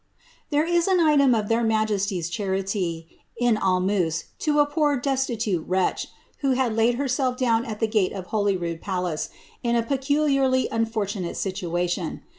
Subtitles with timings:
[0.49, 5.63] There is an item of their majesties' charity, in almous^ to a poor dea titute
[5.67, 6.07] wretch,
[6.39, 9.29] who had laid herself down at the gate of Holyrood palacey
[9.61, 12.23] in a peculiarly unfortunate situation.